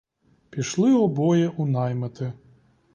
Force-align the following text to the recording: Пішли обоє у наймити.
Пішли 0.49 0.93
обоє 0.93 1.49
у 1.49 1.65
наймити. 1.67 2.33